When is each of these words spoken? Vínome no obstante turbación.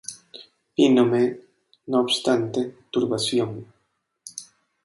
Vínome 0.77 1.23
no 1.89 1.97
obstante 2.05 2.61
turbación. 2.93 3.51